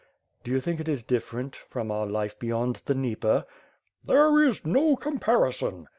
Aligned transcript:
"Do 0.43 0.49
you 0.49 0.59
think 0.59 0.79
it 0.79 0.89
is 0.89 1.03
different 1.03 1.55
from 1.55 1.91
our 1.91 2.07
life 2.07 2.39
beyond 2.39 2.77
the 2.87 2.95
Dnieper?" 2.95 3.45
"There 4.03 4.41
is 4.43 4.65
no 4.65 4.95
comparison." 4.95 5.89